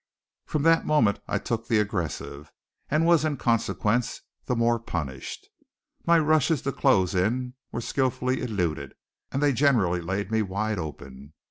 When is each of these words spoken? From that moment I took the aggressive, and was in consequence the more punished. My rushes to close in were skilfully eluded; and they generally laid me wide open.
From 0.47 0.63
that 0.63 0.87
moment 0.87 1.19
I 1.27 1.37
took 1.37 1.67
the 1.67 1.77
aggressive, 1.77 2.51
and 2.89 3.05
was 3.05 3.23
in 3.23 3.37
consequence 3.37 4.21
the 4.45 4.55
more 4.55 4.79
punished. 4.79 5.47
My 6.07 6.17
rushes 6.17 6.63
to 6.63 6.71
close 6.71 7.13
in 7.13 7.53
were 7.71 7.81
skilfully 7.81 8.41
eluded; 8.41 8.95
and 9.31 9.43
they 9.43 9.53
generally 9.53 10.01
laid 10.01 10.31
me 10.31 10.41
wide 10.41 10.79
open. 10.79 11.33